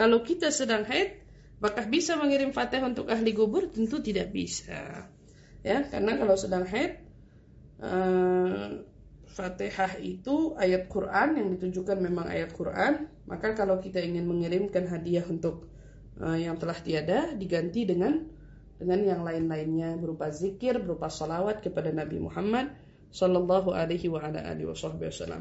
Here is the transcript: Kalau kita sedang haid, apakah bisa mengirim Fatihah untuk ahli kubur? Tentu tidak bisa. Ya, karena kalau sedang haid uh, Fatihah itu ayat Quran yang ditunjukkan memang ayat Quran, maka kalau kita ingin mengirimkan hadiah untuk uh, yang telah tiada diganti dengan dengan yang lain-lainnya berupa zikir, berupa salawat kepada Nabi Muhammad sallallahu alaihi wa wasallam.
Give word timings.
Kalau 0.00 0.24
kita 0.24 0.48
sedang 0.48 0.88
haid, 0.88 1.20
apakah 1.60 1.84
bisa 1.84 2.16
mengirim 2.16 2.56
Fatihah 2.56 2.88
untuk 2.88 3.12
ahli 3.12 3.36
kubur? 3.36 3.68
Tentu 3.68 4.00
tidak 4.00 4.32
bisa. 4.32 5.04
Ya, 5.60 5.84
karena 5.84 6.16
kalau 6.16 6.40
sedang 6.40 6.64
haid 6.64 7.04
uh, 7.84 8.80
Fatihah 9.28 10.00
itu 10.00 10.56
ayat 10.56 10.88
Quran 10.88 11.36
yang 11.36 11.48
ditunjukkan 11.52 12.00
memang 12.00 12.32
ayat 12.32 12.56
Quran, 12.56 13.12
maka 13.28 13.52
kalau 13.52 13.76
kita 13.76 14.00
ingin 14.00 14.24
mengirimkan 14.24 14.88
hadiah 14.88 15.28
untuk 15.28 15.68
uh, 16.16 16.32
yang 16.32 16.56
telah 16.56 16.80
tiada 16.80 17.36
diganti 17.36 17.84
dengan 17.84 18.24
dengan 18.80 19.04
yang 19.04 19.20
lain-lainnya 19.20 20.00
berupa 20.00 20.32
zikir, 20.32 20.80
berupa 20.80 21.12
salawat 21.12 21.60
kepada 21.60 21.92
Nabi 21.92 22.24
Muhammad 22.24 22.72
sallallahu 23.12 23.76
alaihi 23.76 24.08
wa 24.08 24.18
wasallam. 24.24 25.38